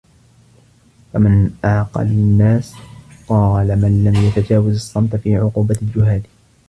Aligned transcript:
فَمَنْ 1.13 1.49
أَعْقَلُ 1.65 2.01
النَّاسِ؟ 2.05 2.73
قَالَ 3.27 3.81
مَنْ 3.81 4.03
لَمْ 4.03 4.15
يَتَجَاوَزْ 4.15 4.75
الصَّمْتَ 4.75 5.15
فِي 5.15 5.35
عُقُوبَةِ 5.35 5.77
الْجُهَّالِ 5.81 6.21